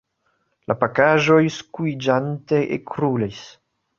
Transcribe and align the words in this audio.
La 0.71 0.75
pakaĵoj 0.83 1.41
skuiĝante 1.57 2.61
ekrulis. 2.79 3.45